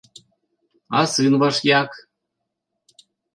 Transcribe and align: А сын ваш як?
А 0.99 1.03
сын 1.11 1.33
ваш 1.43 1.57
як? 1.79 1.89